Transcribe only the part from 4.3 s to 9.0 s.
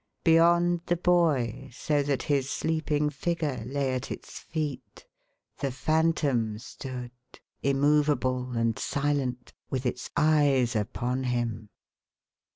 feet, the Phantom stood, im movable and